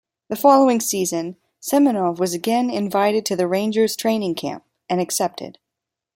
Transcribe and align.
The 0.29 0.35
following 0.35 0.79
season, 0.79 1.35
Semenov 1.61 2.17
was 2.17 2.33
again 2.33 2.71
invited 2.71 3.23
to 3.27 3.35
the 3.35 3.45
Rangers 3.47 3.95
training 3.95 4.33
camp, 4.33 4.63
and 4.89 4.99
accepted. 4.99 5.59